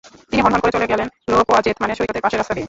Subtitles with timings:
[0.29, 2.59] তিনি হনহন করে চলে গেলেন লো কোয়াজেত মানে সৈকতের পাশের রাস্তা বেয়ে।